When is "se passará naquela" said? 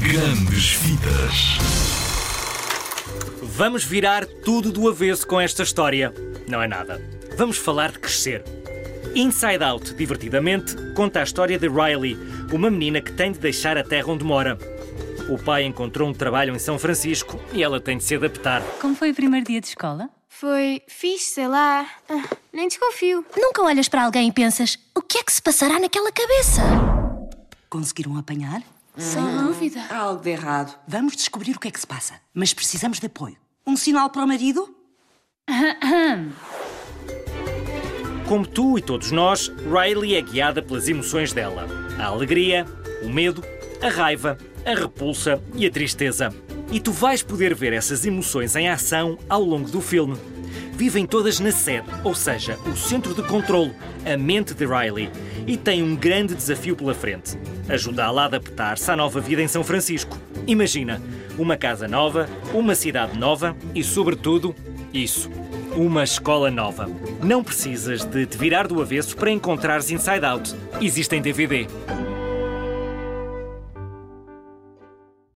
25.32-26.10